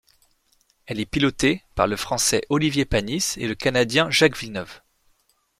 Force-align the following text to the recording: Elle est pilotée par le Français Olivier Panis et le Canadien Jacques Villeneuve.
Elle 0.87 0.99
est 0.99 1.05
pilotée 1.05 1.63
par 1.75 1.85
le 1.85 1.95
Français 1.95 2.41
Olivier 2.49 2.85
Panis 2.85 3.35
et 3.37 3.47
le 3.47 3.53
Canadien 3.53 4.09
Jacques 4.09 4.35
Villeneuve. 4.35 4.81